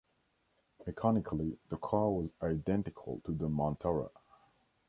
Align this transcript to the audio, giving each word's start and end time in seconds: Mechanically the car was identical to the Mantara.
Mechanically 0.87 1.59
the 1.69 1.77
car 1.77 2.09
was 2.09 2.31
identical 2.41 3.21
to 3.23 3.33
the 3.33 3.47
Mantara. 3.47 4.09